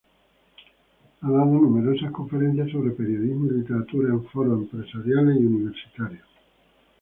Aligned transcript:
Ha 1.21 1.29
dado 1.29 1.45
numerosas 1.59 2.11
conferencias 2.11 2.71
sobre 2.71 2.89
periodismo 2.89 3.45
y 3.45 3.57
literatura 3.59 4.09
en 4.09 4.23
foros 4.25 4.61
empresariales 4.71 5.39
y 5.39 5.45
universitarios. 5.45 6.25